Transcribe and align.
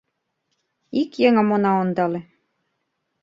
Ик 1.01 1.11
еҥым 1.27 1.49
она 1.55 1.71
ондале. 1.81 2.21